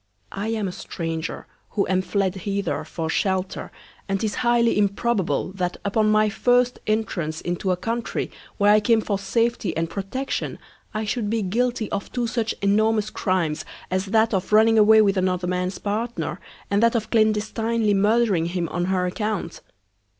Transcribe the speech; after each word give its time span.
I 0.31 0.47
am 0.47 0.67
a 0.67 0.71
Stranger, 0.71 1.45
who 1.77 1.87
am 1.87 2.01
fled 2.01 2.33
hither 2.33 2.83
for 2.83 3.07
Shelter, 3.07 3.71
and 4.09 4.19
'tis 4.19 4.33
highly 4.41 4.75
improbable, 4.75 5.51
that 5.51 5.77
upon 5.85 6.09
my 6.09 6.27
first 6.27 6.79
Entrance 6.87 7.39
into 7.39 7.69
a 7.69 7.77
Country, 7.77 8.31
where 8.57 8.73
I 8.73 8.79
came 8.79 9.01
for 9.01 9.19
Safety 9.19 9.77
and 9.77 9.87
Protection, 9.91 10.57
I 10.91 11.05
should 11.05 11.29
be 11.29 11.43
guilty 11.43 11.87
of 11.91 12.11
two 12.11 12.25
such 12.25 12.55
enormous 12.63 13.11
Crimes, 13.11 13.63
as 13.91 14.07
that 14.07 14.33
of 14.33 14.51
running 14.51 14.79
away 14.79 15.03
with 15.03 15.17
another 15.17 15.45
Man's 15.45 15.77
Partner, 15.77 16.39
and 16.71 16.81
that 16.81 16.95
of 16.95 17.11
clandestinely 17.11 17.93
murdering 17.93 18.47
him 18.47 18.67
on 18.69 18.85
her 18.85 19.05
Account. 19.05 19.61